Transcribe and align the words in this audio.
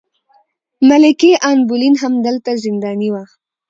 ملکې 0.89 1.31
ان 1.47 1.57
بولین 1.69 1.95
هم 2.01 2.13
دلته 2.25 2.51
زنداني 2.63 3.09
وه. 3.13 3.23